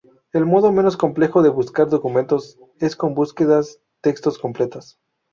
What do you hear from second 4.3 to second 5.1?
completas.